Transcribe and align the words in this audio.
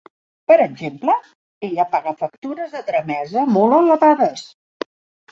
Per 0.51 0.55
exemple, 0.61 1.17
ella 1.67 1.85
paga 1.91 2.13
factures 2.21 2.73
de 2.77 2.81
tramesa 2.87 3.43
molt 3.57 3.77
elevades. 3.81 4.47